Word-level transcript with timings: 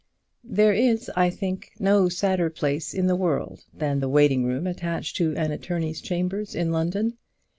There 0.43 0.73
is, 0.73 1.11
I 1.15 1.29
think, 1.29 1.73
no 1.77 2.09
sadder 2.09 2.49
place 2.49 2.95
in 2.95 3.05
the 3.05 3.15
world 3.15 3.65
than 3.71 3.99
the 3.99 4.09
waiting 4.09 4.43
room 4.43 4.65
attached 4.65 5.15
to 5.17 5.35
an 5.35 5.51
attorney's 5.51 6.01
chambers 6.01 6.55
in 6.55 6.71
London. 6.71 7.19